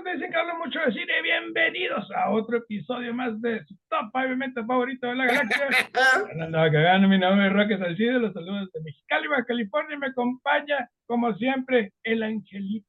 [0.00, 1.22] amigos dicen que hablo mucho de cine.
[1.22, 5.68] Bienvenidos a otro episodio más de su top, obviamente, favorito de la galaxia.
[6.42, 9.98] Andaba cagando, mi nombre es Roque Salcido, los saludos de Mexicali, Baja California.
[9.98, 12.86] Me acompaña, como siempre, el angelito.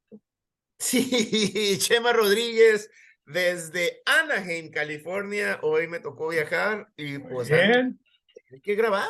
[0.80, 1.02] Sí,
[1.80, 2.90] Chema Rodríguez,
[3.26, 5.60] desde Anaheim, California.
[5.64, 8.00] Hoy me tocó viajar y pues Bien.
[8.52, 9.10] hay que grabar.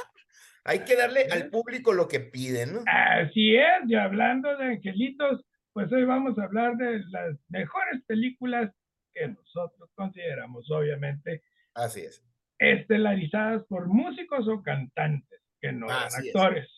[0.63, 2.83] Hay que darle al público lo que piden, ¿no?
[2.85, 5.43] Así es, y hablando de angelitos,
[5.73, 8.71] pues hoy vamos a hablar de las mejores películas
[9.13, 11.43] que nosotros consideramos, obviamente,
[11.73, 12.23] Así es.
[12.59, 16.15] estelarizadas por músicos o cantantes, que no eran es.
[16.15, 16.69] actores.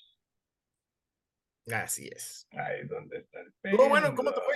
[1.72, 2.48] Así es.
[2.52, 4.16] Ahí es donde está el Estuvo bueno, pedo.
[4.16, 4.54] ¿cómo te fue?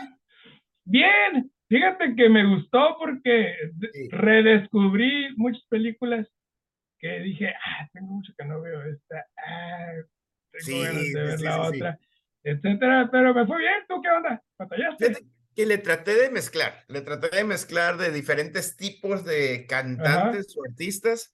[0.86, 3.56] Bien, fíjate que me gustó porque
[3.94, 4.09] Sí.
[4.12, 6.28] redescubrí muchas películas
[7.00, 9.92] que dije, ah, tengo mucho que no veo esta, ah,
[10.52, 12.00] tengo Sí, ganas de ver sí, la otra,
[12.50, 14.42] etcétera, pero me fue bien, ¿tú qué onda?
[14.58, 15.18] ¿Batallaste?
[15.56, 20.64] Que le traté de mezclar, le traté de mezclar de diferentes tipos de cantantes o
[20.70, 21.34] artistas.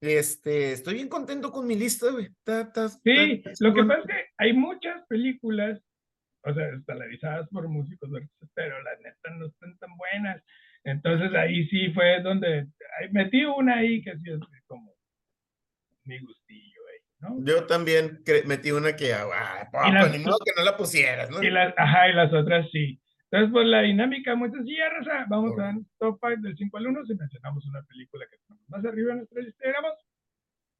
[0.00, 2.26] Este, estoy bien contento con mi lista, güey.
[2.26, 5.78] Está- está- Sí, lo que pasa es que hay muchas películas,
[6.42, 8.08] o sea, estelarizadas por músicos,
[8.54, 10.42] pero la neta no están tan buenas.
[10.84, 12.66] Entonces ahí sí fue donde
[13.10, 14.94] metí una ahí que sí es como
[16.04, 16.79] mi gustillo
[17.20, 17.36] ¿no?
[17.44, 21.42] Yo también metí una que, ah, poco, las- ni modo que no la pusieras, ¿no?
[21.42, 23.00] Y las, ajá, y las otras sí.
[23.30, 25.26] Entonces, pues la dinámica muy sencilla, Raza.
[25.28, 28.68] Vamos a dar top 5 del 5 al 1 si mencionamos una película que tenemos
[28.68, 29.92] más arriba en nuestra lista de gramos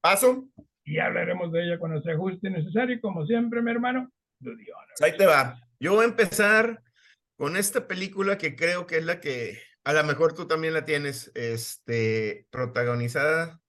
[0.00, 0.48] Paso,
[0.82, 2.96] y hablaremos de ella cuando se ajuste y necesario.
[2.96, 4.10] Y como siempre, mi hermano,
[5.02, 5.60] ahí te va.
[5.78, 6.82] Yo voy a empezar
[7.36, 10.84] con esta película que creo que es la que a lo mejor tú también la
[10.84, 13.60] tienes, este, protagonizada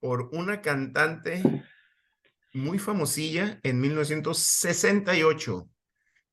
[0.00, 1.42] por una cantante
[2.54, 5.68] muy famosilla en 1968.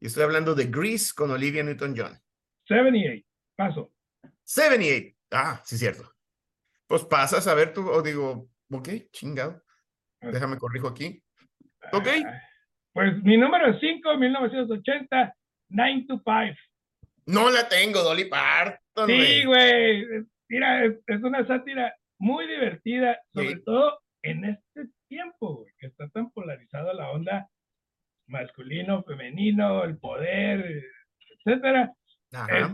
[0.01, 2.17] Y estoy hablando de Grease con Olivia Newton-John.
[2.67, 3.91] 78, paso.
[4.43, 5.15] 78.
[5.31, 6.11] Ah, sí, cierto.
[6.87, 9.61] Pues pasas a ver tú, o digo, ok, chingado.
[10.21, 11.21] Déjame corrijo aquí.
[11.93, 12.07] Ok.
[12.25, 12.41] Ah,
[12.93, 15.33] Pues mi número 5, 1980,
[15.69, 16.55] 9 to 5.
[17.27, 19.07] No la tengo, Dolly Parton.
[19.07, 20.05] Sí, güey.
[20.49, 23.63] Mira, es, es una sátira muy divertida, sobre Sí.
[23.63, 27.49] todo en este tiempo, güey, que está tan polarizada la onda
[28.27, 30.83] masculino, femenino, el poder,
[31.45, 31.93] etcétera.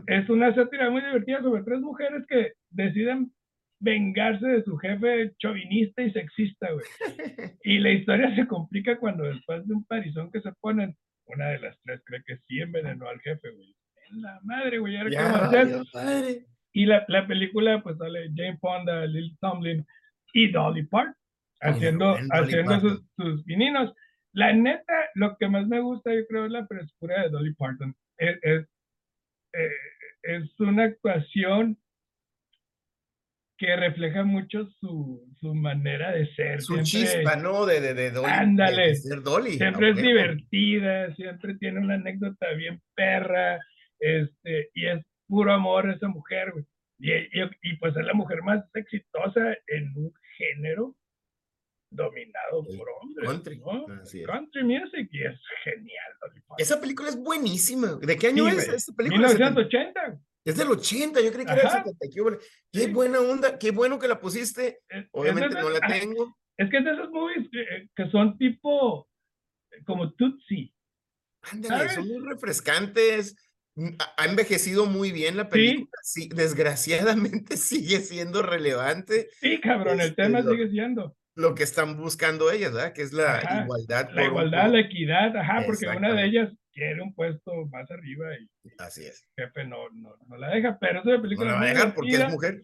[0.07, 3.31] Es, una sátira muy divertida sobre tres mujeres que deciden
[3.79, 6.85] vengarse de su jefe chauvinista y sexista, güey.
[7.63, 10.95] Y la historia se complica cuando después de un parizón que se ponen,
[11.27, 13.73] una de las tres cree que sí envenenó al jefe, güey.
[14.11, 15.83] En la madre, güey, ¿ahora qué Ya, hacer?
[15.91, 16.45] padre.
[16.73, 19.85] Y la, la película, pues sale Jane Fonda, Lily Tomlin
[20.33, 21.15] y Dolly Parton
[21.61, 23.93] haciendo, haciendo sus, sus pininos.
[24.33, 27.95] La neta, lo que más me gusta, yo creo, es la frescura de Dolly Parton.
[28.17, 28.67] Es, es,
[29.53, 29.69] eh,
[30.23, 31.77] es una actuación
[33.57, 36.61] que refleja mucho su, su manera de ser.
[36.61, 37.65] Su siempre, chispa, ¿no?
[37.65, 38.27] De, de, de Dolly.
[38.29, 38.87] Ándale.
[38.87, 39.51] de ser Dolly.
[39.51, 43.57] siempre es divertida, siempre tiene una anécdota bien perra,
[43.99, 46.65] este, y es puro amor esa mujer, güey.
[46.99, 50.93] Y, y- y, pues es la mujer más exitosa en un género
[51.89, 53.85] dominado El por hombres, country, ¿no?
[54.25, 56.13] Country music, y es genial.
[56.21, 56.41] Dolly.
[56.57, 57.95] Esa película es buenísima.
[58.01, 59.27] ¿De qué año Sí, es esta película?
[59.27, 60.19] 1980.
[60.45, 61.83] Es del 80, yo creí que era del Ajá.
[61.83, 62.05] 70.
[62.71, 62.91] ¿Qué, Sí.
[62.91, 64.79] buena onda, qué bueno que la pusiste.
[65.11, 66.37] Obviamente es no la ah, tengo.
[66.57, 69.09] Es que es de esos movies que, que son tipo,
[69.85, 70.73] como Tootsie.
[71.51, 73.35] Ándale, son muy refrescantes.
[73.75, 75.89] mm, Ha envejecido muy bien la película.
[76.03, 81.15] Sí, desgraciadamente sigue siendo relevante Sí, cabrón, el Este, tema lo- sigue siendo.
[81.35, 82.93] Lo que están buscando ellas, ¿verdad?
[82.93, 84.09] Que es la Ajá, igualdad.
[84.11, 88.27] La igualdad, por- la equidad, ajá, porque una de ellas quiere un puesto más arriba
[88.37, 89.27] y Así es.
[89.35, 91.61] el jefe no, no, no la deja, pero es una No película la va a
[91.63, 92.61] muy dejar porque es divertida, mujer.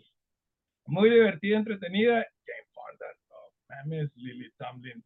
[0.86, 2.14] muy divertida, entretenida.
[2.46, 3.36] Jane Fonda, no
[3.70, 5.04] mames, Lily Tomlin,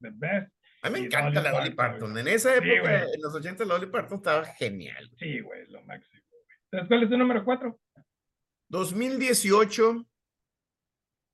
[0.00, 0.52] the best.
[0.82, 2.18] A mí me encanta Dolly la Dolly Parton, Parton.
[2.18, 3.14] En esa Sí, época, güey.
[3.14, 5.10] en los 80, la Dolly Parton estaba genial.
[5.18, 6.22] Sí, güey, lo máximo.
[6.70, 6.86] güey.
[6.88, 7.78] ¿cuál es tu número cuatro?
[8.68, 10.06] 2018,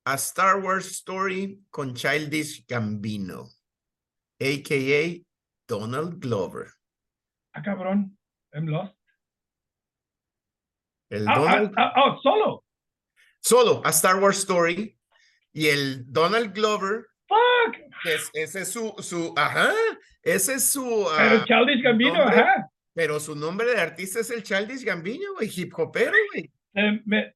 [0.05, 3.49] A Star Wars Story con Childish Gambino,
[4.39, 5.23] a.k.a.
[5.67, 6.71] Donald Glover.
[7.53, 8.17] Ah, cabrón,
[8.53, 8.95] I'm lost.
[11.11, 12.63] El Ah, ah, Donald, ah, oh, solo.
[13.41, 14.97] solo, A Star Wars Story,
[15.53, 17.75] y el Donald Glover, Fuck.
[18.05, 19.71] es, ese es su, su, ajá,
[20.23, 20.83] ese es su,
[21.17, 22.39] Pero ah, Childish Gambino, nombre.
[22.39, 22.69] ajá.
[22.93, 26.51] pero su nombre de artista es el Childish Gambino, güey, hip hopero, güey.
[26.73, 27.35] Se me.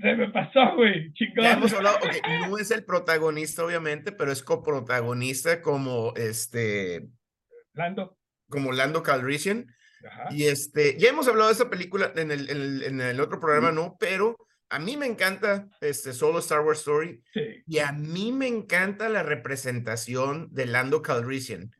[0.00, 1.44] Se me pasó, güey, chingón.
[1.44, 2.16] Ya hemos hablado, ok,
[2.48, 7.08] no es el protagonista, obviamente, pero es coprotagonista como este
[7.74, 8.16] Lando.
[8.48, 9.66] como Lando Calrissian.
[10.06, 10.28] Ajá.
[10.32, 13.38] Y este, ya hemos hablado de esa película en el, en el, en el otro
[13.38, 13.96] programa, ¿no?
[14.00, 14.36] Pero
[14.70, 17.62] a mí me encanta este Solo Star Wars Story Sí.
[17.66, 21.70] y a mí me encanta la representación de Lando Calrissian.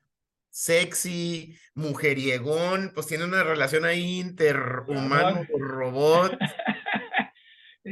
[0.50, 6.38] Sexy, mujeriegón, pues tiene una relación ahí interhumano-robot, Sí,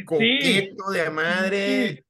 [0.05, 1.89] coqueto de a madre.
[1.97, 2.05] sí.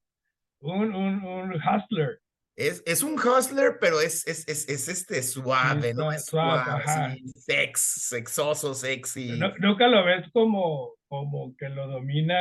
[0.62, 2.20] Un, un, un hustler.
[2.56, 6.12] Es, es un hustler, pero es, es, es, es este suave, ¿no?
[6.12, 9.38] Es suave, suave, sex, sexoso, sexy.
[9.38, 12.34] No- nunca lo ves como, como que lo domina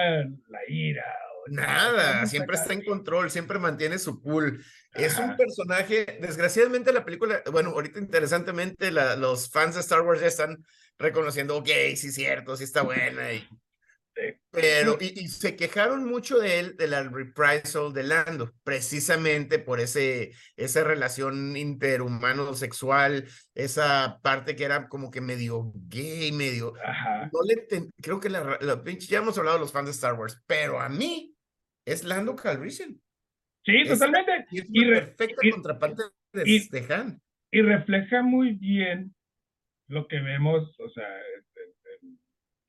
[0.50, 1.06] la ira.
[1.48, 4.62] o Nada, siempre está en control, siempre mantiene su cool.
[4.94, 10.20] Es un personaje, desgraciadamente la película, bueno, ahorita interesantemente la- los fans de Star Wars
[10.20, 10.58] ya están
[10.98, 13.32] reconociendo, ok, sí, cierto, sí está buena.
[13.32, 13.48] y- Sí.
[14.52, 19.80] Pero, y, y se quejaron mucho de él, de la reprisal de Lando, precisamente por
[19.80, 23.26] ese, esa relación interhumano sexual,
[23.56, 27.30] esa parte que era como que medio gay, medio, Ajá.
[27.32, 30.14] no le enten- creo que la, la ya hemos hablado de los fans de Star
[30.16, 31.36] Wars, pero a mí
[31.86, 33.00] es Lando Calrissian.
[33.66, 34.46] Sí, Es- totalmente.
[34.52, 37.22] Y es Y re- perfecta y- contraparte de, y- de Han.
[37.52, 39.16] Y refleja muy bien
[39.88, 41.08] lo que vemos, o sea,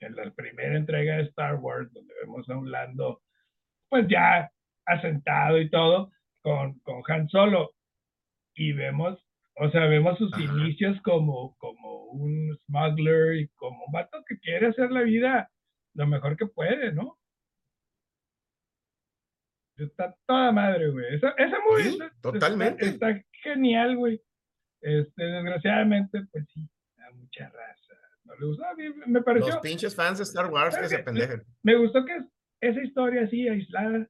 [0.00, 3.22] en, la primera entrega de Star Wars, donde vemos a un Lando,
[3.88, 4.50] pues ya
[4.86, 6.10] asentado y todo,
[6.42, 7.72] con, con Han Solo.
[8.54, 9.18] Y vemos,
[9.56, 10.42] o sea, vemos sus Ajá.
[10.42, 15.50] inicios como, como un smuggler y como un vato que quiere hacer la vida
[15.94, 17.16] lo mejor que puede, ¿no?
[19.76, 21.14] Está toda madre, güey.
[21.14, 22.86] Esa, esa movie Sí, está- está- totalmente.
[22.86, 24.20] Está, genial, güey.
[24.82, 26.68] Este, desgraciadamente, pues sí,
[26.98, 27.79] a mucha raza.
[28.30, 28.70] No le gusta.
[28.70, 29.48] A mí me pareció.
[29.52, 31.42] Los pinches fans de Star Wars que se pendejen.
[31.62, 32.24] Me gustó que es-
[32.62, 34.08] esa historia así, aislada.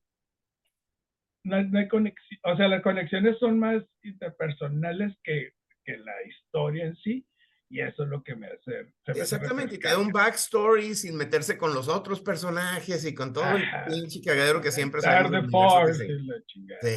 [1.45, 2.41] No, hay- no hay conexión.
[2.45, 5.53] O sea, las conexiones son más interpersonales que,
[5.85, 7.27] que la historia en sí.
[7.73, 8.93] Y eso es lo que me hace.
[9.07, 13.45] Exactamente, y te da un backstory sin meterse con los otros personajes y con todo
[13.45, 13.85] Ajá.
[13.87, 16.81] el pinche cagadero que siempre sabemos de Force se- la chingada.
[16.83, 16.97] Sí.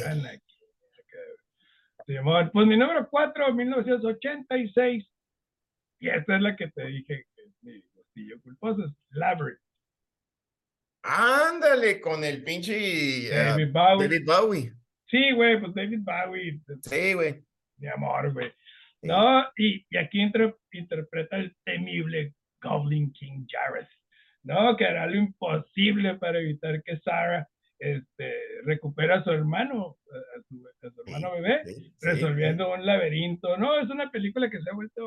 [2.06, 5.08] Simón, Pues mi número 4, 1986.
[6.04, 9.58] Y esta es la que te dije que es mi gustillo culposo, es Labyrinth.
[11.02, 14.08] Ándale con el pinche eh, David Bowie.
[14.08, 14.72] David Bowie.
[15.06, 17.42] Sí, güey, pues David Bowie, es Sí, güey.
[17.78, 18.50] mi amor, güey.
[19.00, 19.08] Sí.
[19.08, 23.88] No, y, y aquí inter- interpreta el temible Goblin King Jareth,
[24.42, 24.76] ¿no?
[24.76, 27.46] Que hará lo imposible para evitar que Sarah
[27.78, 28.34] este,
[28.64, 33.56] recupere a su hermano, a su, a su hermano bebé, Sí, sí, resolviendo un laberinto.
[33.58, 35.02] No, es una película que se ha vuelto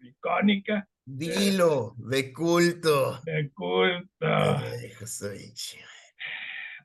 [0.00, 3.20] icónica, Dilo, de culto.
[3.24, 4.08] de culto.
[4.20, 4.90] Ay,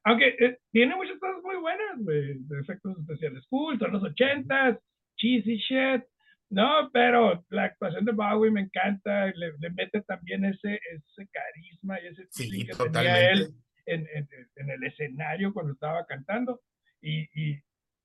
[0.04, 4.78] Aunque eh, tiene muchas cosas muy buenas, güey, de efectos especiales son los ochentas,
[5.18, 6.04] cheesy shit,
[6.52, 6.92] ¿no?
[6.94, 12.08] Pero la actuación de Bowie me encanta, le, le mete también ese, ese carisma y
[12.08, 13.54] ese Sí, que tenía él
[13.88, 16.62] en, en, en el escenario cuando estaba cantando
[17.02, 17.60] y, y,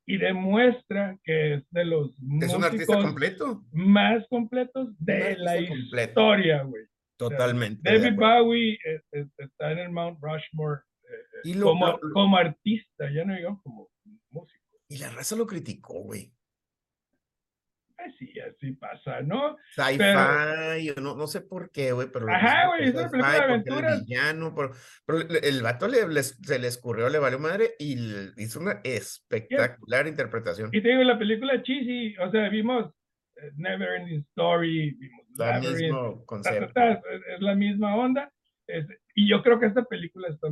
[0.07, 2.11] y demuestra que es de los
[2.41, 3.65] Es un artista completo.
[3.73, 6.09] más completos de la completo.
[6.11, 6.83] historia, güey.
[6.85, 7.81] O sea, Totalmente.
[7.99, 8.17] David.
[8.17, 13.11] Bowie eh, eh, está en el Mount Rushmore eh, Y lo- como, lo- como artista,
[13.13, 13.89] ya no digo como
[14.31, 14.65] músico.
[14.89, 16.33] Y la raza lo criticó, güey.
[17.99, 19.57] Así, así pasa, ¿no?
[19.75, 22.31] Sci-fi, o no, no sé por qué, güey, pero.
[22.31, 24.01] Ajá, güey, es una película de era el aventuras.
[24.07, 24.71] villano, pero,
[25.07, 28.81] pero el, vato le, les- se le escurrió, le valió madre y le- hizo una
[28.85, 30.69] espectacular interpretación.
[30.73, 32.93] Y te digo, la película cheesy, o sea, vimos
[33.37, 36.73] eh, Never Ending Story, vimos Labyrinth, mismo ta, ta, concepto.
[36.75, 38.31] ta, es, la misma onda.
[38.67, 40.49] es- y yo creo que esta película está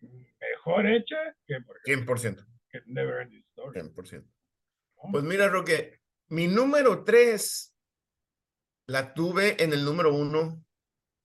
[0.00, 1.16] mejor hecha
[1.46, 2.46] que, por ejemplo, 100%.
[2.70, 3.80] que Never Ending Story.
[3.80, 4.22] 100%.
[4.22, 5.12] ¿no?
[5.12, 7.74] Pues mira, Roque, mi número 3
[8.88, 10.62] la tuve en el número 1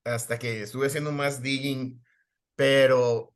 [0.06, 2.04] hasta que estuve haciendo más digging,
[2.56, 3.34] pero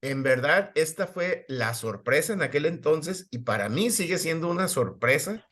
[0.00, 4.68] en verdad esta fue la sorpresa en aquel entonces y para mí sigue siendo una
[4.68, 5.46] sorpresa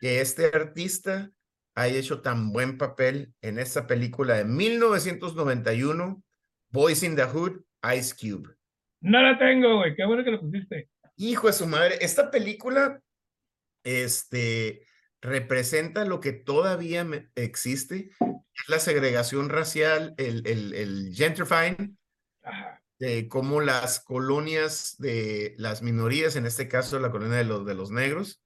[0.00, 1.30] que este artista
[1.74, 6.22] haya hecho tan buen papel en esta película de 1991,
[6.70, 7.60] Boys in the Hood,
[7.96, 8.54] Ice Cube.
[9.00, 10.88] No la tengo, güey, qué bueno que lo pusiste.
[11.16, 13.00] Hijo de su madre, esta película
[13.84, 14.86] este,
[15.22, 21.98] representa lo que todavía existe, es la segregación racial, el, el, el gentrifying,
[22.42, 22.82] Ajá.
[22.98, 27.74] de cómo las colonias de las minorías, en este caso la colonia de los, de
[27.74, 28.42] los negros,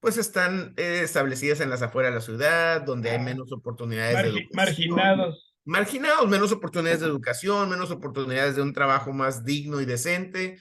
[0.00, 4.22] pues están eh, establecidas en las afueras de la ciudad, donde hay menos oportunidades de
[4.22, 5.54] Margi- educación marginados.
[5.64, 10.58] marginados, menos oportunidades de educación, menos oportunidades de un trabajo más digno y decente,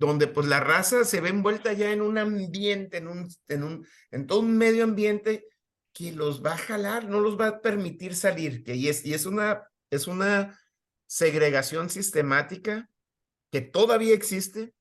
[0.00, 3.86] donde pues la raza se ve envuelta ya en un ambiente, en un, en un,
[4.10, 5.46] en todo un medio ambiente
[5.92, 9.12] que los va a jalar, no los va a permitir salir, que y es, y
[9.12, 10.58] es una, es una
[11.06, 12.88] segregación sistemática
[13.52, 14.72] que todavía existe.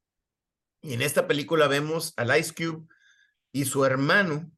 [0.82, 2.88] Y en esta película vemos al Ice Cube
[3.52, 4.50] y su hermano,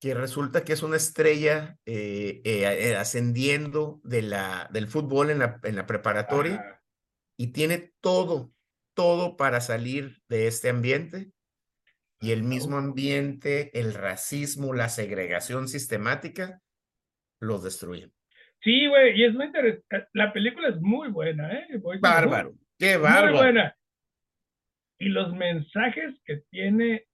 [0.00, 5.38] que resulta que es una estrella eh, eh, eh, ascendiendo de la, del fútbol en
[5.38, 6.82] la, en la preparatoria
[7.36, 8.53] y tiene todo,
[8.94, 11.30] todo para salir de este ambiente.
[12.20, 16.62] Y el mismo ambiente, el racismo, la segregación sistemática,
[17.40, 18.12] los destruyen.
[18.62, 20.08] Sí, güey, y es muy interesante.
[20.14, 21.66] La película es muy buena, ¿eh?
[22.00, 23.32] bárbaro, qué bárbaro.
[23.32, 23.76] Muy buena.
[24.98, 27.06] Y los mensajes que tiene eh,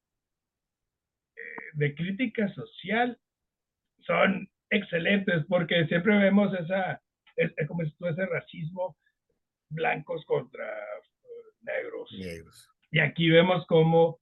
[1.73, 3.19] de crítica social
[4.07, 7.03] son excelentes porque siempre vemos esa,
[7.35, 8.97] es, como si ese racismo
[9.71, 11.10] blancos contra eh,
[11.63, 12.13] negros.
[12.13, 12.69] negros.
[12.91, 14.21] Y aquí vemos cómo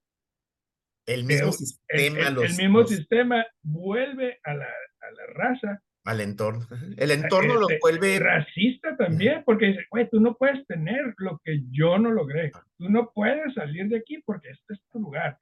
[1.07, 6.67] el mismo sistema, el, el mismo sistema vuelve a la, a la raza al entorno.
[6.97, 11.39] El entorno lo este, vuelve racista también, porque dice, güey, tú no puedes tener lo
[11.45, 12.51] que yo no logré.
[12.55, 12.65] Ah.
[12.79, 15.39] Tú no puedes salir de aquí porque este es tu lugar.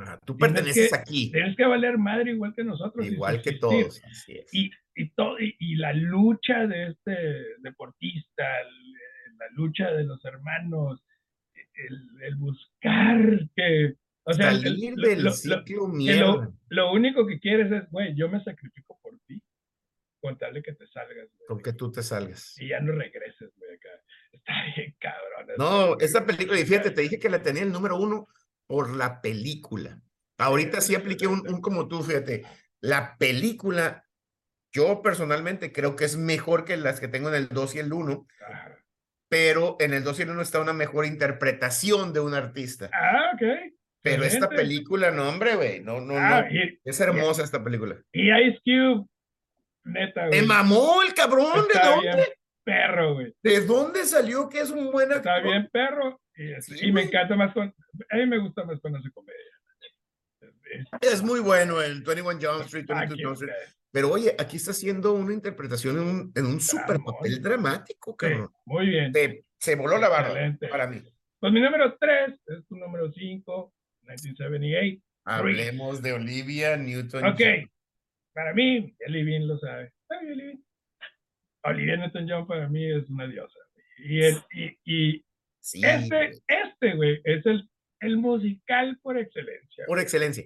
[0.00, 1.30] Ah, tú perteneces aquí.
[1.30, 3.06] Tienes que valer madre igual que nosotros.
[3.06, 4.02] Igual que todos.
[4.52, 7.16] Y, y, todo, y, la lucha de este
[7.60, 8.44] deportista,
[9.38, 11.00] la lucha de los hermanos,
[11.86, 13.94] el, buscar que.
[14.24, 18.98] O sea, Salir del ciclo lo, lo, único que quieres es, güey, yo me sacrifico
[19.02, 19.42] por ti
[20.20, 21.28] contarle que te salgas.
[21.46, 22.60] Con que tú te salgas.
[22.60, 23.88] Y ya no regreses, güey, acá.
[24.32, 25.54] Está bien, cabrón.
[25.56, 28.28] No, esta película, y fíjate, te dije que la tenía el número uno
[28.66, 30.00] por la película.
[30.36, 32.44] Ahorita sí apliqué un, un como tú, fíjate.
[32.80, 34.04] La película,
[34.72, 37.92] yo personalmente creo que es mejor que las que tengo en el 2 y el
[37.92, 38.26] 1.
[39.28, 42.90] Pero en el 2 y el 1 está una mejor interpretación de un artista.
[42.92, 43.72] Ah, ok.
[44.00, 46.60] Pero esta película, no, hombre, güey, no, no, ah, no.
[46.84, 47.96] es hermosa esta película.
[48.12, 49.06] Y Ice Cube
[49.84, 50.40] Neta, güey.
[50.40, 52.34] Me mamó el cabrón, ¿de dónde?
[52.68, 53.34] perro, güey.
[53.42, 55.38] ¿De dónde salió que es un buen actor?
[55.38, 56.20] Está bien perro.
[56.36, 57.74] Y, me encanta más con...
[58.10, 59.40] A mí me gusta más cuando hace comedia.
[61.00, 63.77] Es muy bueno el 21 Jump Street, 22 Jump Street.
[63.90, 68.50] Pero oye, aquí está haciendo una interpretación en un, en un super papel dramático, cabrón.
[68.66, 69.12] muy bien.
[69.58, 71.02] se voló la barra para mí.
[71.40, 75.02] Pues mi número 3 es tu número 5, 1978.
[75.24, 77.24] Hablemos de Olivia Newton.
[77.24, 77.40] Ok,
[78.32, 79.92] para mí, Bean lo sabe.
[81.64, 83.58] Olivia Newton-John para mí es una diosa.
[83.98, 85.24] Y, el, y, y
[85.72, 87.68] este, este, güey, es el,
[88.00, 89.84] el musical por excelencia.
[89.86, 90.44] Por excelencia.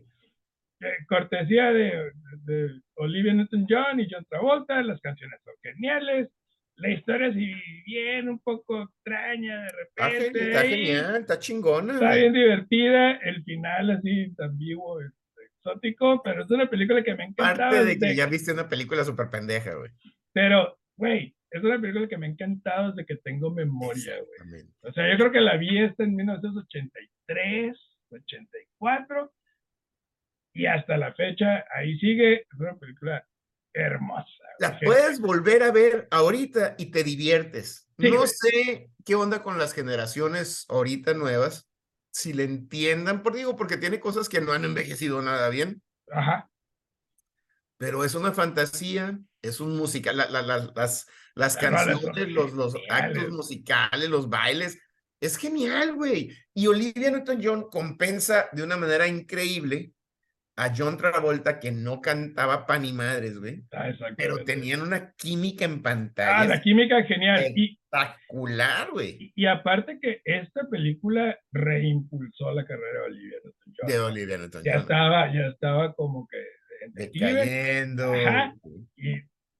[1.08, 2.12] Cortesía de,
[2.44, 6.28] de, Olivia Newton-John y John Travolta, las canciones son geniales.
[6.76, 7.52] La historia sí
[7.84, 10.48] bien un poco extraña de repente.
[10.48, 11.94] Está, genial, está chingona.
[11.94, 13.12] Está bien divertida.
[13.18, 17.68] El final así tan vivo exótico, pero es una película que me encanta.
[17.68, 19.90] Parte de que ya viste una película súper pendeja, güey.
[20.32, 24.62] Pero, güey, es una película que me ha encantado desde que tengo memoria, güey.
[24.80, 27.76] O sea, yo creo que la vi esta en 1983,
[28.10, 29.32] 84,
[30.54, 32.42] y hasta la fecha, ahí sigue.
[32.42, 33.26] Es una película
[33.72, 34.26] hermosa.
[34.58, 37.88] La puedes volver a ver ahorita y te diviertes.
[37.96, 41.68] no sé qué onda con las generaciones ahorita nuevas,
[42.12, 45.82] si le entiendan, por digo, porque tiene cosas que no han envejecido nada bien.
[46.10, 46.50] Ajá.
[47.78, 54.28] Pero es una fantasía, es un musical, las, las canciones, los, los actos musicales, los
[54.28, 54.78] bailes,
[55.20, 56.36] es genial, güey.
[56.52, 59.92] Y Olivia Newton-John compensa de una manera increíble
[60.62, 63.64] a John Travolta que no cantaba pan y madres, güey.
[63.72, 66.40] Ah, pero tenían una química en pantalla.
[66.40, 67.42] Ah, la química genial.
[67.44, 69.32] Espectacular, güey.
[69.34, 73.88] Y, aparte que esta película reimpulsó la carrera de Olivia Newton-John.
[73.88, 74.72] De Olivia Newton-John.
[74.72, 76.38] Ya estaba, ya estaba como que
[76.92, 78.14] decayendo.
[78.96, 79.14] Y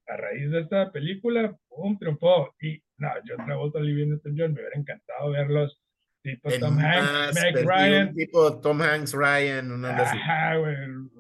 [0.07, 2.55] a raíz de esta película, pum, triunfó.
[2.61, 5.82] Y no, John Travolta, Olivia Newton-John, me hubiera encantado verlos
[6.23, 8.15] Tipo Tom Hanks, Meg Ryan.
[8.15, 10.77] Tipo Tom Hanks, Ryan, una Ajá, güey.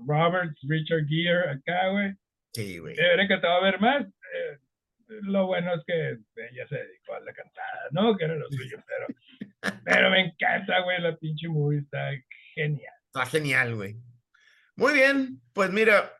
[0.06, 2.14] Robert, Richard Gere, acá, güey.
[2.54, 2.94] Sí, güey.
[2.94, 4.06] Hubiera encantado ver más.
[4.06, 4.58] Eh,
[5.22, 6.18] lo bueno es que
[6.50, 8.16] ella se dedicó a la cantada, ¿no?
[8.16, 9.06] Que era lo suyo, pero,
[9.84, 12.10] pero me encanta, güey, la pinche movie está
[12.54, 12.94] genial.
[13.06, 13.96] Está genial, güey.
[14.76, 16.12] Muy bien, pues mira,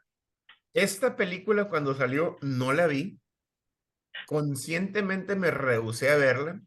[0.75, 3.19] esta película cuando salió no la vi.
[4.27, 6.61] Conscientemente me rehusé a verla.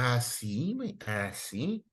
[0.00, 0.38] Ah, sí.
[0.38, 1.84] Así, güey, así.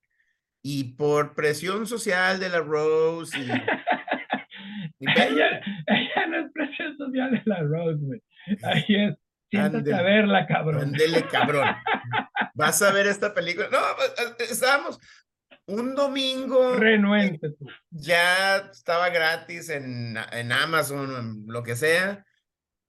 [0.62, 3.42] Y por presión social de la Rose y...
[5.00, 5.60] ella,
[6.28, 8.22] no es presión social de la Rose, güey.
[8.62, 9.14] Ahí es,
[9.50, 10.82] siéntate a verla, cabrón.
[10.82, 11.68] Ándele, cabrón.
[12.54, 13.68] Vas a ver esta película.
[13.70, 14.98] No, pues, eh, estábamos...
[15.66, 16.74] un domingo.
[16.76, 17.66] Renuente tú.
[17.90, 22.24] Ya estaba gratis en, en Amazon o en lo que sea.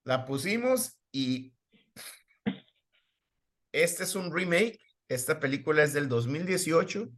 [0.04, 1.52] La pusimos y
[3.72, 4.78] este es un remake.
[5.08, 7.08] Esta película es del 2018.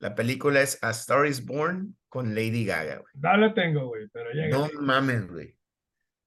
[0.00, 2.98] La película es A Star is Born con Lady Gaga.
[2.98, 3.12] Güey.
[3.14, 4.48] No la tengo, güey, pero ya.
[4.48, 5.56] No mames, güey.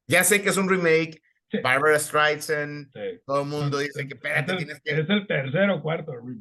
[0.07, 1.21] Ya sé que es un remake.
[1.51, 1.59] Sí.
[1.59, 2.91] Barbara Streisand.
[2.91, 3.21] Sí.
[3.25, 6.13] Todo el mundo dice que espérate, el, tienes que, es el tercero o cuarto.
[6.19, 6.37] güey.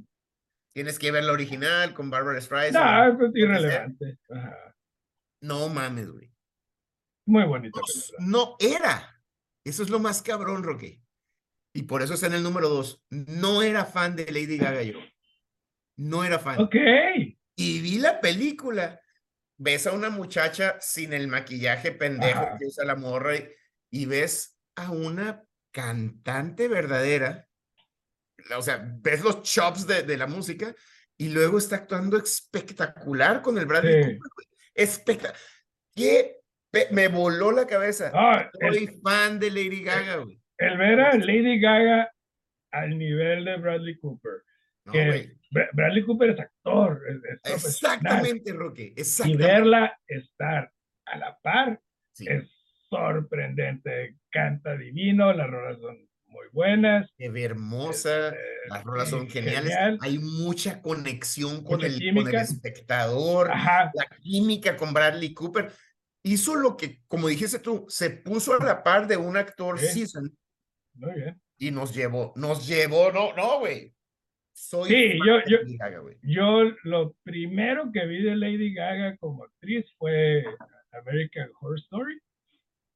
[0.73, 2.85] tienes que ver la original con Barbara Streisand.
[2.85, 4.19] No, es lo que irrelevante.
[4.31, 4.75] Ajá.
[5.43, 6.33] No mames, güey.
[7.27, 7.81] Muy bonita
[8.21, 9.21] No, no era.
[9.65, 11.03] Eso es lo más cabrón, Roque.
[11.77, 13.05] Y por eso está en el número dos.
[13.11, 14.99] No era fan de Lady Gaga yo.
[15.97, 16.59] No era fan.
[16.59, 16.75] Ok.
[17.55, 18.99] Y vi la película.
[19.59, 23.47] Ves a una muchacha sin el maquillaje pendejo que usa la morra y,
[23.91, 27.47] y ves a una cantante verdadera.
[28.57, 30.75] O sea, ves los chops de, de la música
[31.19, 34.19] y luego está actuando espectacular con el Bradley Sí.
[34.19, 34.47] Cooper.
[34.75, 35.41] Espectacular.
[35.95, 36.41] ¿Qué?
[36.91, 38.11] Me voló la cabeza.
[38.15, 40.41] Ah, el, Soy fan de Lady Gaga, güey.
[40.59, 42.11] El ver a Lady Gaga
[42.73, 44.43] al nivel de Bradley Cooper.
[44.85, 45.33] No, que
[45.73, 47.03] Bradley Cooper es actor.
[47.45, 48.93] es- Exactamente, Roque.
[48.97, 49.45] Y Exactamente.
[49.47, 50.73] verla estar
[51.07, 51.81] a la par
[52.13, 52.45] Sí, es
[52.89, 54.17] sorprendente.
[54.31, 55.97] Canta divino, las rolas son
[56.27, 57.11] muy buenas.
[57.17, 58.29] qué hermosa.
[58.29, 59.73] este, Las rolas son geniales.
[59.73, 59.99] genial.
[60.03, 63.51] Hay mucha conexión con, Mucha el, con el espectador.
[63.51, 65.71] Ajá, La química con Bradley Cooper.
[66.23, 70.33] Hizo lo que, como dijiste tú, se puso a la par de un actor seasoned
[70.97, 71.41] muy bien.
[71.59, 72.33] y nos llevó.
[72.37, 73.93] Nos llevó, no, no, güey.
[74.53, 76.01] Soy Sí, yo- yo- Gaga.
[76.23, 80.45] Yo lo primero que vi de Lady Gaga como actriz fue
[80.93, 82.19] American Horror Story.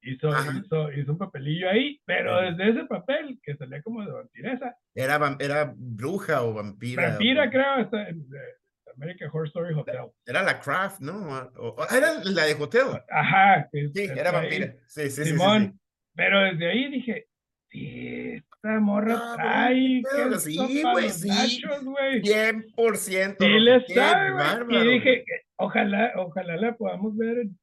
[0.03, 2.51] Hizo, hizo, hizo un papelillo ahí, pero Ajá.
[2.51, 7.09] desde ese papel, que salía como de vampiresa, Era, era bruja o vampira.
[7.09, 9.97] vampira o- creo, hasta en eh, American Horror Story Hotel.
[10.25, 11.29] Era la Craft, ¿no?
[11.57, 12.87] O- o- era la de Hotel.
[13.11, 13.69] Ajá.
[13.71, 14.73] que Sí, era vampira.
[14.87, 15.29] Sí, sí, sí, sí, sí.
[15.31, 15.79] Simón.
[16.15, 17.30] Pero desde ahí dije, sí,
[17.73, 21.27] esta morra Cabrón, trae queso sí, güey, sí.
[21.29, 22.21] nachos, güey.
[22.21, 22.97] 100%.
[22.97, 25.23] Sí Roque, le sabe, Y dije,
[25.57, 27.57] ojalá, ojalá la podamos ver en,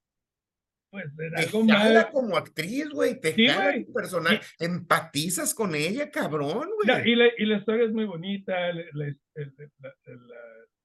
[0.90, 2.06] pues, Te algo más.
[2.06, 3.20] como actriz, güey.
[3.20, 3.46] Te Sí,
[3.86, 4.40] tu personaje.
[4.58, 7.10] Empatizas con ella, cabrón, No, güey.
[7.10, 8.84] y, la, y la historia es muy bonita, la,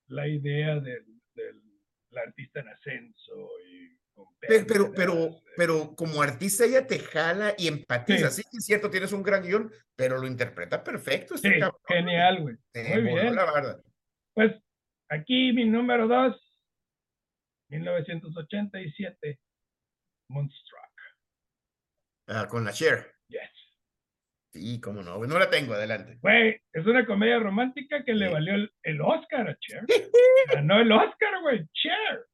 [0.08, 1.06] la, idea del,
[1.36, 1.62] del
[2.10, 3.50] la artista en ascenso.
[3.72, 3.83] Y
[4.40, 8.30] Pero, pero, pero, como artista ella te jala y empatiza.
[8.30, 8.44] Sí.
[8.50, 11.82] Sí, es cierto, tienes un gran guion, pero lo interpreta perfecto este Sí, cabrón.
[11.88, 12.56] genial, güey.
[12.76, 13.36] Muy bien.
[13.36, 13.80] la.
[14.34, 14.52] Pues
[15.10, 16.36] aquí mi número dos,
[17.70, 19.40] 1987,
[20.30, 20.82] Moonstruck.
[22.28, 23.14] Ah, con la Cher.
[23.28, 23.42] Yes.
[24.52, 25.30] Sí, cómo no, güey.
[25.30, 26.20] No la tengo, adelante.
[26.22, 29.84] Güey, es una comedia romántica que le valió el, el Oscar a Cher.
[30.54, 32.28] Ganó el Oscar, güey, Cher.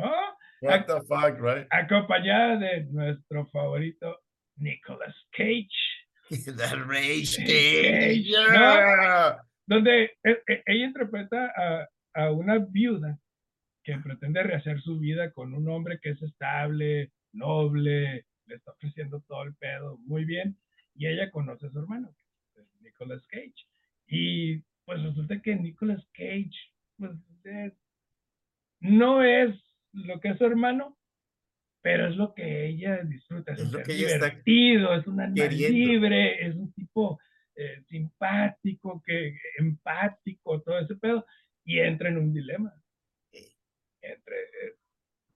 [0.00, 0.12] ¿No?
[0.60, 1.66] What the fuck, right?
[1.70, 4.20] Acompañada de nuestro favorito
[4.56, 5.68] Nicolas Cage,
[6.30, 8.24] The Rage Cage,
[9.66, 13.18] donde e- e- ella interpreta a, a una viuda
[13.84, 19.22] que pretende rehacer su vida con un hombre que es estable, noble, le está ofreciendo
[19.28, 20.58] todo el pedo muy bien,
[20.94, 22.14] y ella conoce a su hermano,
[22.80, 23.54] Nicolas Cage.
[24.08, 26.50] Y pues resulta que Nicolas Cage
[26.98, 27.12] pues,
[27.44, 27.72] es-
[28.80, 29.54] no es
[30.06, 30.96] lo que es su hermano,
[31.82, 35.06] pero es lo que ella disfruta, es, Es un lo que ella está divertido, es
[35.06, 35.78] un animal queriendo.
[35.78, 37.20] libre, es un tipo
[37.54, 41.24] eh, simpático, que empático, todo ese pedo,
[41.64, 42.72] y entra en un dilema
[44.00, 44.74] entre eh,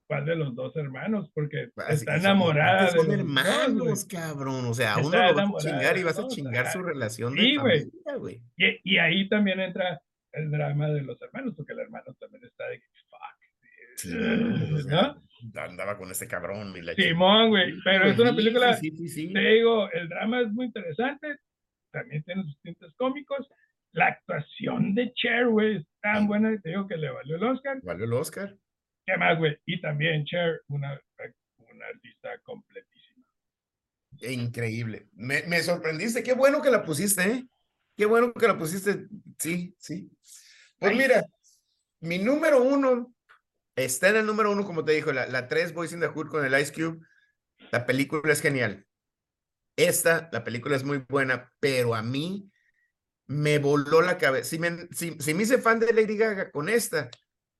[0.07, 4.65] cuál de los dos hermanos, porque Así está enamorada son de dos, hermanos, cabrón.
[4.65, 6.81] O sea, a uno Está lo vas a chingar y de vas a chingar su
[6.81, 7.79] relación de Sí, güey.
[7.81, 8.41] familia, güey.
[8.57, 12.67] Y, y ahí también entra el drama de los hermanos, porque el hermano también está
[12.69, 13.42] de fuck.
[14.87, 15.23] ¿no?
[15.55, 19.09] Andaba con este cabrón y la Simón, güey, pero es una Sí, película, Sí, sí,
[19.09, 19.33] sí.
[19.33, 21.37] te digo, el drama es muy interesante,
[21.91, 23.47] también tiene sus tintes cómicos,
[23.91, 27.79] la actuación de Cher, güey, es tan buena te digo que le valió el Oscar.
[27.83, 28.55] Valió el Oscar.
[29.05, 29.57] ¿Qué más, güey?
[29.65, 30.99] Y también Cher, una,
[31.57, 33.25] una artista completísima.
[34.21, 35.07] Increíble.
[35.13, 36.23] Me, me sorprendiste.
[36.23, 37.43] Qué bueno que la pusiste, ¿eh?
[37.97, 39.07] Qué bueno que la pusiste.
[39.37, 40.09] Sí, sí.
[40.79, 40.97] Pues Ay.
[40.97, 41.23] mira,
[41.99, 43.13] mi número uno
[43.75, 46.27] está en el número uno, como te dijo, la, la 3 Boys in the Hood
[46.27, 46.99] con el Ice Cube.
[47.71, 48.85] La película es genial.
[49.75, 52.51] Esta, la película es muy buena, pero a mí
[53.27, 54.49] me voló la cabeza.
[54.49, 57.09] Si me, si, si me hice fan de Lady Gaga con esta,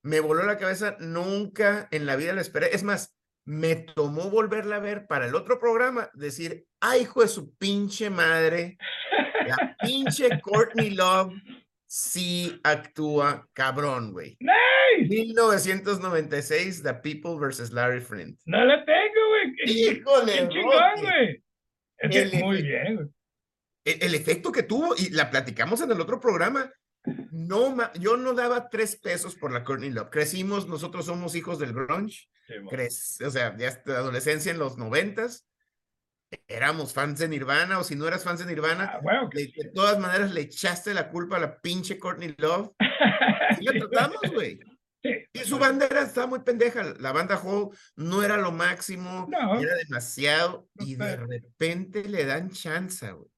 [0.02, 0.96] me voló la cabeza.
[1.00, 2.74] Nunca en la vida la esperé.
[2.74, 7.28] Es más, me tomó volverla a ver para el otro programa, decir, ay, hijo de
[7.28, 8.78] su pinche madre,
[9.46, 11.34] la pinche Courtney Love
[11.96, 14.36] sí actúa cabrón, güey.
[14.40, 15.08] ¡Nice!
[15.08, 17.70] 1996, The People vs.
[17.72, 18.40] Larry Flint.
[18.46, 19.54] No la tengo, güey.
[19.56, 21.44] ¡Qué Híjole, chingón, güey!
[21.98, 23.08] Es que El- muy bien, güey.
[23.84, 26.72] El, el efecto que tuvo, y la platicamos en el otro programa,
[27.30, 30.10] no, yo no daba tres pesos por la Courtney Love.
[30.10, 35.46] Crecimos, nosotros somos hijos del grunge, Sí, o sea, ya hasta adolescencia en los noventas,
[36.48, 39.70] éramos fans de Nirvana, o si no eras fans de Nirvana, Ah, bueno, de, de
[39.74, 42.70] todas maneras le echaste la culpa a la pinche Courtney Love.
[43.60, 44.58] Y la tratamos, güey.
[45.02, 45.10] sí.
[45.32, 46.82] Y su bandera estaba muy pendeja.
[46.98, 49.60] La banda Hole no era lo máximo, No.
[49.60, 50.68] era demasiado.
[50.74, 53.28] No, Y de repente le dan chance, güey,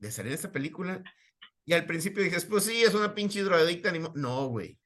[0.00, 1.02] de salir en esta película.
[1.66, 3.90] Y al principio dices, pues sí, es una pinche drogadicta.
[3.90, 4.12] Ni mo-".
[4.14, 4.78] No, güey.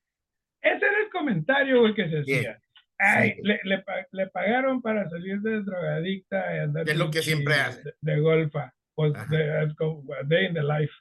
[0.62, 2.62] Ese era el comentario, güey, que se hacía.
[2.98, 3.40] Ay, Sí.
[3.44, 7.82] le, le, le pagaron para salir de drogadicta y andar Es lo que siempre hace.
[7.82, 9.26] De, de golfa, pues, Ajá.
[9.30, 9.74] de, es
[10.28, 10.92] day in the life.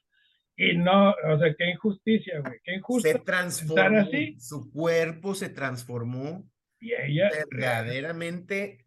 [0.56, 3.08] Y no, o sea, qué injusticia, güey, qué injusto.
[3.10, 4.00] Se transformó.
[4.00, 4.36] así.
[4.40, 8.86] Su cuerpo se transformó Y ella, verdaderamente.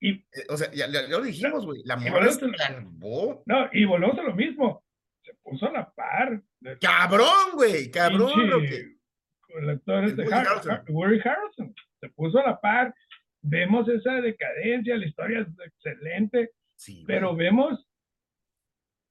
[0.00, 1.82] y, eh, O sea, ya, ya- lo dijimos, güey.
[1.84, 3.42] La y morra volvemos se lo- salvó.
[3.46, 4.82] no, y volvemos a lo mismo.
[5.22, 6.42] Se puso a la par.
[6.60, 7.90] de Cabrón, güey.
[7.90, 8.96] Cabrón, Roque.
[9.40, 11.69] con el actor este, Woody Har- Harrelson.
[12.00, 12.94] Se puso a la par.
[13.42, 16.50] Vemos esa decadencia, la historia es excelente.
[16.76, 17.86] Sí, pero vemos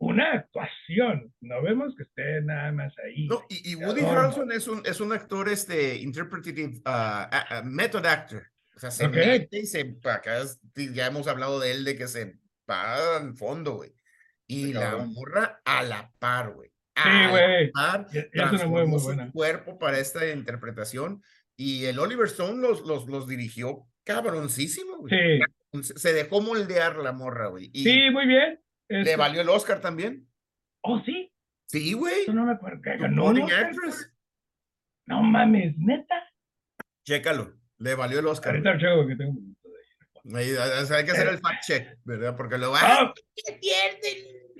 [0.01, 3.27] una actuación, no vemos que esté nada más ahí.
[3.27, 4.01] No, y, y Woody.
[4.01, 8.43] Harrelson es un, es un actor este, interpretative, ah, ah, method actor.
[8.75, 9.13] O sea, se Ok.
[9.15, 10.41] mete y se, acá
[10.73, 12.37] ya hemos hablado de él, de que se
[12.69, 13.93] va al fondo, güey.
[14.47, 15.13] Y Sí, la cabrón.
[15.13, 16.69] morra a la par, güey.
[16.69, 17.71] Sí, A la güey.
[17.71, 19.31] par, Ya- ya muy, transformó muy su buena.
[19.33, 21.21] cuerpo para esta interpretación.
[21.61, 25.13] Y el Oliver Stone los, los, los dirigió cabroncísimo, güey.
[25.73, 27.69] Sí, Se- dejó moldear la morra, güey.
[27.73, 28.61] Y sí, muy bien.
[28.87, 30.25] le Este- valió el Oscar también.
[30.83, 31.31] Oh, sí,
[31.67, 32.21] Sí, güey.
[32.21, 32.81] eso no me acuerdo.
[32.81, 34.13] que ganó un Supporting Oscar, actress.
[35.05, 36.15] No mames, neta.
[37.05, 37.53] Chécalo.
[37.77, 38.51] Le valió el Oscar.
[38.55, 39.69] Ahorita checo que tengo un minuto
[40.23, 40.81] de ahí.
[40.81, 42.37] O sea, hay que hacer el fact check, ¿verdad?
[42.37, 44.53] Porque lo va Ah, se pierde.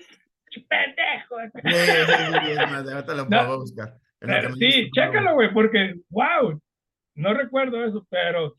[0.68, 1.38] pendejo.
[2.96, 3.96] ahorita lo No, voy a buscar.
[4.22, 6.62] En lo que Pero me sí, dices, chécalo, güey, porque, wow, no
[7.34, 8.56] recuerdo eso, pero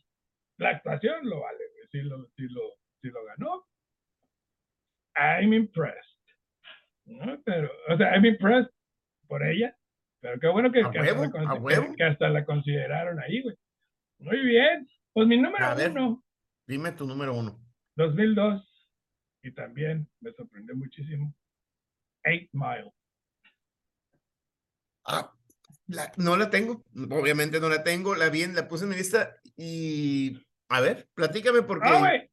[0.58, 1.88] la actuación lo vale, güey.
[1.90, 2.60] Si lo, si lo,
[3.00, 3.66] si lo ganó,
[5.16, 6.18] I'm impressed.
[7.06, 7.40] ¿no?
[7.44, 8.72] Pero, o sea, I'm impressed
[9.26, 9.76] por ella,
[10.20, 13.56] pero qué bueno hasta, la, que hasta la consideraron ahí, güey.
[14.18, 14.88] Muy bien.
[15.12, 15.90] Pues mi número A ver.
[15.90, 16.22] uno,
[16.66, 17.58] Dime tu número uno.
[17.96, 18.88] 2002,
[19.42, 21.34] y también me sorprendió muchísimo,
[22.24, 22.92] Eight Mile.
[25.04, 25.32] Ah,
[25.86, 26.84] la- no la tengo.
[27.10, 28.14] Obviamente no la tengo.
[28.14, 30.40] La vi, en- la puse en mi lista y.
[30.68, 31.88] A ver, platícame porque.
[31.88, 32.30] Ah, güey.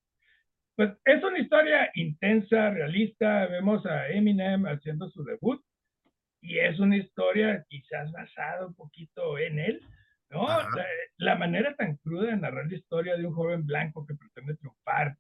[0.76, 3.48] Pues es una historia intensa, realista.
[3.48, 5.64] Vemos a Eminem haciendo su debut
[6.42, 9.82] y es una historia quizás basada un poquito en él,
[10.30, 10.48] ¿no?
[10.48, 10.86] La,
[11.18, 15.18] la manera tan cruda de narrar la historia de un joven blanco que pretende triunfar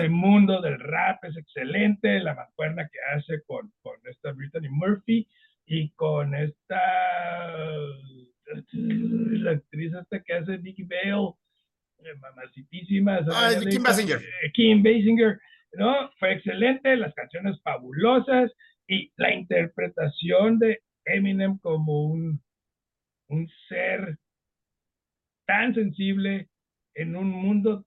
[0.00, 2.18] el mundo del rap es excelente.
[2.20, 5.28] La mancuerna que hace con, con esta Brittany Murphy
[5.66, 6.80] y con esta
[8.72, 11.32] la actriz esta que hace Vicky Bale
[11.98, 13.20] eh, mamacitísima.
[13.32, 14.18] Ah, Kim Basinger.
[14.20, 15.38] eh, Kim Basinger,
[15.74, 16.10] ¿no?
[16.18, 18.52] Fue excelente, las canciones fabulosas
[18.86, 22.42] y la interpretación de Eminem como un,
[23.28, 24.18] un ser
[25.46, 26.48] tan sensible
[26.94, 27.84] en un mundo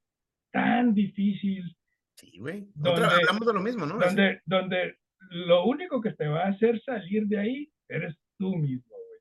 [0.52, 1.76] tan difícil,
[2.18, 2.66] Sí, güey.
[2.82, 4.00] Hablamos de lo mismo, ¿no?
[4.00, 4.96] donde, donde
[5.32, 9.20] lo único que te va a hacer salir de ahí eres tú mismo, güey.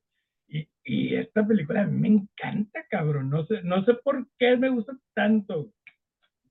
[0.49, 3.31] Y, y esta película a mí me encanta, cabrón.
[3.31, 5.73] No sé, no sé por qué me gusta tanto.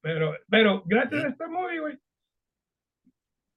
[0.02, 1.98] Pero, pero gracias a esta movie, güey,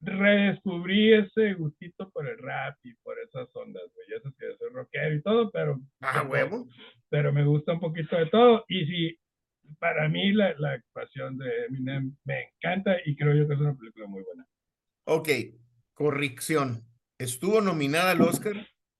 [0.00, 4.06] redescubrí ese gustito por el rap y por esas ondas, güey.
[4.10, 6.68] Ya sabes que soy rockero y todo, pero, Ah, huevo.
[7.08, 8.64] pero me gusta un poquito de todo.
[8.68, 9.18] Y sí,
[9.78, 13.74] para mí la, la actuación de Eminem me encanta y creo yo que es una
[13.74, 14.46] película muy buena.
[15.06, 15.28] Ok,
[15.96, 16.84] corrección.
[17.18, 18.54] Estuvo nominada al Oscar,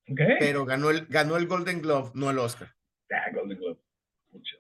[0.09, 0.21] ¿Ok?
[0.41, 2.75] pero ganó el, ganó el Golden Globe, no el Oscar.
[3.13, 3.59] Ah, Golden.
[4.31, 4.57] Mucho.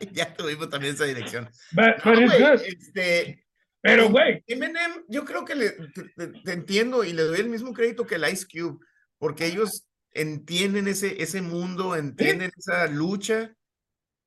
[0.12, 1.48] ya tuvimos también esa dirección.
[1.72, 2.62] But, but good.
[2.64, 3.44] este,
[3.80, 7.72] Pero, güey, Eminem, yo creo que le, te, te- entiendo y le doy el mismo
[7.72, 8.78] crédito que el Ice Cube,
[9.18, 13.52] porque ellos entienden ese, ese mundo, entienden esa lucha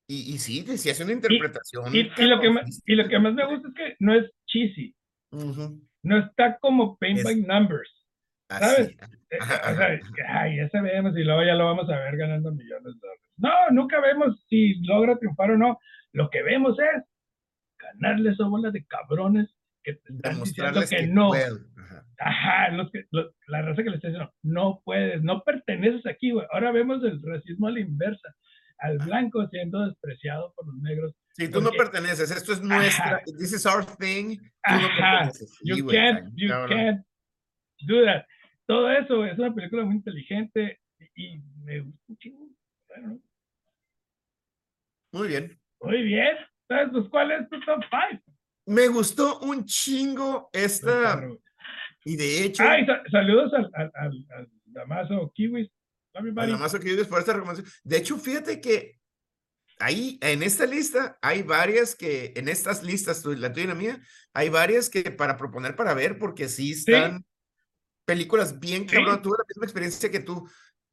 [0.10, 1.96] y, y sí, si hace una interpretación.
[1.96, 4.30] y, y lo que más, y lo que más me gusta es que no es
[4.46, 4.94] cheesy.
[5.32, 7.92] Ujú, No está como Paint Es- by Numbers.
[8.50, 8.90] ¿Sabes?
[9.30, 12.50] Eh, Ajá, ajá, que, ay, ya sabemos y luego ya lo vamos a ver ganando
[12.54, 13.24] millones de dólares.
[13.36, 15.78] No, nunca vemos si logra triunfar o no.
[16.14, 17.04] Lo que vemos es
[17.78, 21.32] ganarle esa bola de cabrones que te están diciendo que, no.
[22.20, 23.04] Ajá, los que,
[23.48, 26.48] la raza que le está diciendo, no puedes, no perteneces aquí, güey.
[26.52, 28.34] Ahora vemos el racismo a la inversa,
[28.80, 31.14] al blanco siendo despreciado por los negros.
[31.34, 35.60] Sí, tú no perteneces, esto es nuestra, this is our thing, perteneces.
[35.64, 37.02] you can't, you can't
[37.88, 38.26] do that.
[38.68, 40.80] Todo eso es una película muy inteligente
[41.16, 42.48] y me gusta un chingo.
[45.12, 45.60] Muy bien.
[45.82, 46.38] Muy bien.
[46.70, 48.24] Entonces, pues, ¿cuál es tu top 5?
[48.66, 51.22] Me gustó un chingo esta.
[52.04, 52.64] Y de hecho.
[52.64, 53.92] Ay, saludos al, al,
[54.30, 55.70] al, Damaso Kiwis.
[56.14, 57.72] Al Damaso Kiwis por esta recomendación.
[57.84, 58.98] De hecho, fíjate que
[59.80, 64.00] ahí en esta lista hay varias que, en estas listas, la tuya y la mía,
[64.34, 67.26] hay varias que para proponer para ver, porque sí están
[68.06, 69.22] películas bien cabrón.
[69.22, 70.48] Tuve la misma experiencia que tú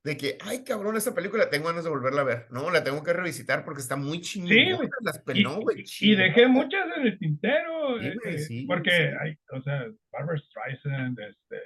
[0.05, 2.47] de que, ay, cabrón, esta película tengo ganas de volverla a ver.
[2.51, 4.55] No, la tengo que revisitar porque está muy chingona.
[4.55, 7.99] Sí, las y, y, dejé muchas en el tintero.
[7.99, 11.57] Sí, eh, sí, porque hay, o sea, Barbara Streisand, este.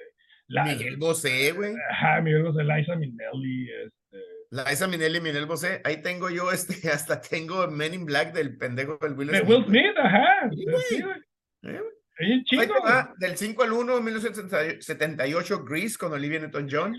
[0.47, 1.75] La, Miguel Bosé, güey.
[1.91, 4.17] Ajá, Miguel Bosé, Liza Minnelli, este.
[4.51, 5.81] Liza Minnelli, Miguel Bosé.
[5.83, 9.43] Ahí tengo yo, este, hasta tengo Men in Black del pendejo del Will Smith.
[9.43, 10.49] De Will Smith, ajá.
[10.89, 11.79] Sí, güey.
[12.19, 16.97] Ahí chico, va, del 5 al 1, 1978, Grease con Olivia Newton-John.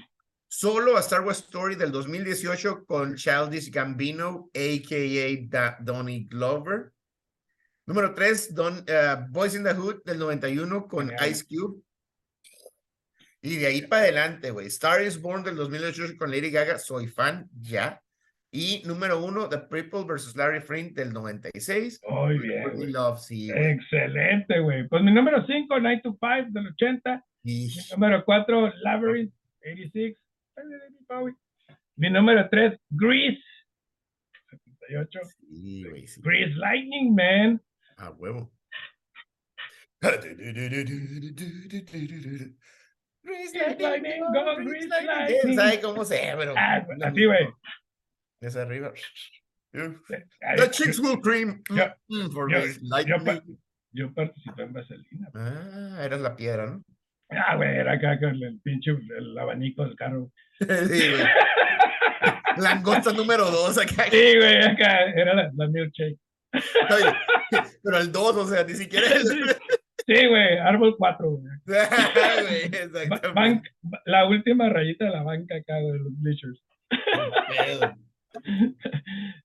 [0.48, 5.76] Solo a Star Wars Story del 2018 con Childish Gambino, a.k.a.
[5.80, 6.92] Donnie Glover.
[7.86, 11.82] Número 3, Don, eh, Boys in the Hood del 91 con Ice Cube.
[13.42, 14.66] Y de ahí para adelante, güey.
[14.66, 18.03] Star is Born del 2018 con Lady Gaga, soy fan, ya.
[18.53, 20.37] Y número uno, The People vs.
[20.37, 22.00] Larry Flint del 96.
[22.09, 22.92] Muy bien.
[22.92, 24.88] Love, Excelente, güey.
[24.88, 27.24] Pues mi número 5, 9 to 5 del 80.
[27.44, 30.16] Mi número 4, Labyrinth, 86.
[31.96, 33.40] Mi número 3, Grease.
[34.50, 35.20] 78.
[35.48, 35.85] Sí,
[36.22, 37.62] Grease Lightning Man.
[37.96, 38.50] Ah, huevo.
[43.22, 45.56] Grease Lightning, go Grease Lightning.
[45.56, 46.54] ¿Sabe cómo se pero.
[46.56, 47.48] Ah, así, güey.
[48.40, 48.92] Desde arriba.
[49.72, 51.62] The chicks will cream.
[51.70, 53.59] Yo, mm, for yo, lightning.
[53.92, 55.30] Yo, participé en Vaselina.
[55.35, 56.85] Ah, eras la piedra, ¿no?
[57.30, 60.30] Ah, güey, era acá con el pinche el abanico del carro.
[60.61, 61.26] Sí, güey.
[62.59, 64.04] Langosta número dos acá.
[64.11, 66.18] Sí, güey, acá era la, la milkshake.
[67.83, 69.56] Pero el 2, o sea, ni siquiera el...
[70.10, 71.44] Sí, güey, árbol 4, güey.
[74.06, 76.60] la última rayita de la banca acá, de los bleachers.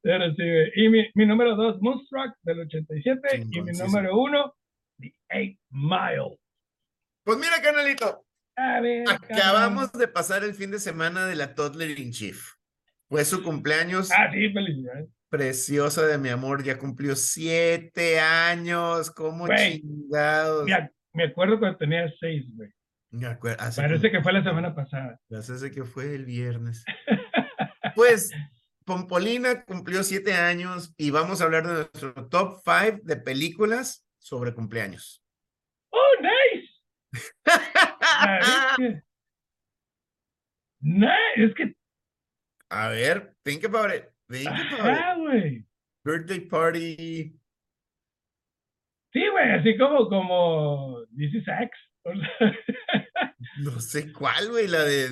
[0.01, 0.71] Pero sí, güey.
[0.75, 3.45] Y mi, mi número 2, Moonstruck, del 87.
[3.51, 4.55] y mi número 1,
[4.97, 6.39] The Eight Mile.
[7.23, 8.25] Pues mira, canalito.
[8.55, 12.53] Acabamos de pasar el fin de semana de la Toddler in Chief.
[13.07, 14.11] Fue su cumpleaños.
[14.11, 15.09] Ah, sí, felicidades.
[15.35, 19.11] Preciosa de mi amor, ya cumplió siete años.
[19.11, 20.65] ¿Cómo chingados?
[21.11, 22.69] Me, acuerdo cuando tenía seis, güey.
[23.09, 23.61] Me acuerdo.
[23.75, 25.19] Parece que fue la semana pasada.
[25.27, 26.85] Parece que fue el viernes.
[27.95, 28.31] pues,
[28.85, 34.53] Pompolina cumplió siete años y vamos a hablar de nuestro top five de películas sobre
[34.53, 35.21] cumpleaños.
[35.89, 36.69] ¡Oh, nice!
[40.79, 41.75] no, es que.
[42.69, 44.15] A ver, think about it.
[44.29, 45.14] Think about it.
[46.03, 47.39] Birthday party.
[49.11, 51.45] Sí, güey, así como, como This is
[53.63, 55.07] no sé cuál, güey, la de.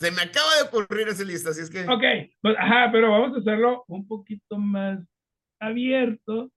[0.00, 1.82] Se me acaba de ocurrir esa lista, así es que.
[1.82, 2.02] Ok,
[2.40, 4.98] pues, ajá, pero vamos a hacerlo un poquito más
[5.60, 6.50] abierto.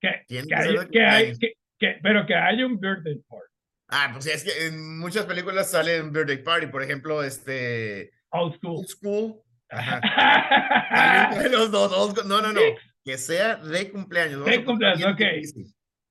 [0.00, 1.32] Que, que, hay, que, hay,
[1.78, 3.52] que, pero que haya un birthday party.
[3.88, 8.10] Ah, pues es que en muchas películas salen birthday party, por ejemplo, este...
[8.30, 8.76] Old School.
[8.78, 9.42] Old School.
[9.70, 11.48] Ajá.
[11.50, 12.60] los dos, no, no, no.
[13.04, 14.44] Que sea de cumpleaños.
[14.44, 15.20] De cumpleaños, ok.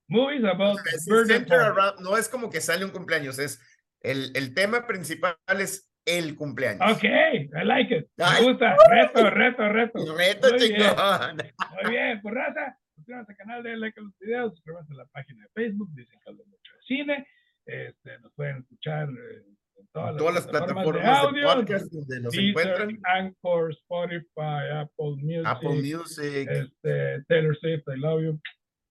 [0.08, 2.04] Movies about birthday party.
[2.04, 3.60] no es como que sale un cumpleaños, es
[4.02, 6.91] el, el tema principal es el cumpleaños.
[6.91, 8.08] Ok, I like it.
[8.18, 8.76] Me gusta.
[8.88, 10.15] Reto, reto, reto.
[10.15, 11.38] Reto, Muy chingón.
[11.38, 11.54] Bien.
[11.84, 15.06] Muy bien, pues raza suscríbanse al canal, denle like a los videos, suscríbanse a la
[15.06, 17.28] página de Facebook, dicen que hablo mucho de cine.
[17.65, 19.44] Este, nos pueden escuchar eh,
[19.91, 22.99] todas, todas las, plataformas, de, de podcast donde nos encuentran.
[23.03, 25.45] Anchor, Spotify, Apple Music.
[25.45, 26.49] Apple Music.
[26.49, 28.39] Este, Taylor Swift, I love you.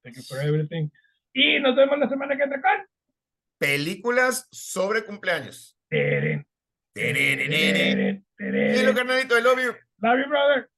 [0.02, 0.90] Thank you for everything.
[1.32, 2.86] Y nos vemos la semana que entra con
[3.58, 5.78] películas sobre cumpleaños.
[5.88, 6.46] Teren.
[6.94, 7.50] Teren.
[7.50, 8.26] Teren.
[8.36, 8.94] Teren.
[8.94, 9.74] carnalito, I love you.
[10.02, 10.68] Love you, brother.